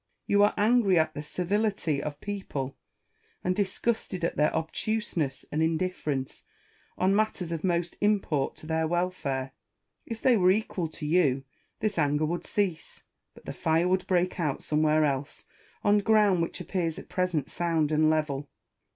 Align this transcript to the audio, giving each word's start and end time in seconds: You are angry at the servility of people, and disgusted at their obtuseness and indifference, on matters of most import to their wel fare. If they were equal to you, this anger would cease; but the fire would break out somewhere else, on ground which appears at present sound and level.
You 0.25 0.41
are 0.41 0.55
angry 0.57 0.97
at 0.97 1.13
the 1.13 1.21
servility 1.21 2.01
of 2.01 2.19
people, 2.21 2.75
and 3.43 3.55
disgusted 3.55 4.23
at 4.23 4.35
their 4.35 4.51
obtuseness 4.51 5.45
and 5.51 5.61
indifference, 5.61 6.43
on 6.97 7.15
matters 7.15 7.51
of 7.51 7.63
most 7.63 7.97
import 8.01 8.55
to 8.55 8.65
their 8.65 8.87
wel 8.87 9.11
fare. 9.11 9.51
If 10.07 10.19
they 10.19 10.37
were 10.37 10.49
equal 10.49 10.87
to 10.87 11.05
you, 11.05 11.43
this 11.81 11.99
anger 11.99 12.25
would 12.25 12.47
cease; 12.47 13.03
but 13.35 13.45
the 13.45 13.53
fire 13.53 13.87
would 13.87 14.07
break 14.07 14.39
out 14.39 14.63
somewhere 14.63 15.05
else, 15.05 15.45
on 15.83 15.99
ground 15.99 16.41
which 16.41 16.59
appears 16.59 16.97
at 16.97 17.07
present 17.07 17.47
sound 17.51 17.91
and 17.91 18.09
level. 18.09 18.49